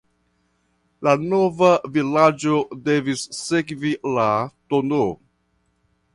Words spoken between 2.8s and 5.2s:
devis sekvi la tn.